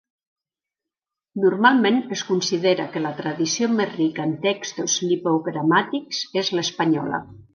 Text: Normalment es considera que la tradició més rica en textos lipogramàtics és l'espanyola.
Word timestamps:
Normalment 1.43 1.99
es 2.15 2.23
considera 2.29 2.87
que 2.95 3.03
la 3.03 3.11
tradició 3.19 3.69
més 3.75 3.93
rica 3.99 4.25
en 4.29 4.33
textos 4.47 4.97
lipogramàtics 5.13 6.25
és 6.45 6.53
l'espanyola. 6.59 7.25